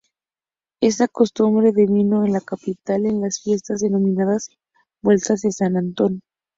Esta 0.81 1.07
costumbre 1.07 1.73
devino 1.73 2.25
en 2.25 2.33
la 2.33 2.41
capital 2.41 3.05
en 3.05 3.21
las 3.21 3.39
fiestas 3.39 3.81
denominadas 3.81 4.49
vueltas 5.03 5.41
de 5.43 5.51
San 5.51 5.77
Antón. 5.77 6.21